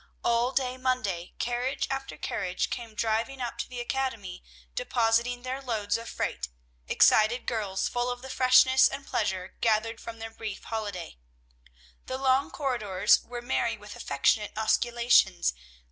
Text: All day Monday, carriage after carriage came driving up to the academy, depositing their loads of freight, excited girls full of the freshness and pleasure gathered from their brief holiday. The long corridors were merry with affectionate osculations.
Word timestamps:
All 0.23 0.51
day 0.51 0.77
Monday, 0.77 1.35
carriage 1.37 1.85
after 1.91 2.17
carriage 2.17 2.71
came 2.71 2.95
driving 2.95 3.39
up 3.39 3.59
to 3.59 3.69
the 3.69 3.79
academy, 3.79 4.43
depositing 4.73 5.43
their 5.43 5.61
loads 5.61 5.95
of 5.95 6.09
freight, 6.09 6.47
excited 6.87 7.45
girls 7.45 7.87
full 7.87 8.09
of 8.09 8.23
the 8.23 8.29
freshness 8.31 8.87
and 8.89 9.05
pleasure 9.05 9.57
gathered 9.61 10.01
from 10.01 10.17
their 10.17 10.31
brief 10.31 10.63
holiday. 10.63 11.17
The 12.07 12.17
long 12.17 12.49
corridors 12.49 13.21
were 13.23 13.43
merry 13.43 13.77
with 13.77 13.95
affectionate 13.95 14.55
osculations. 14.57 15.53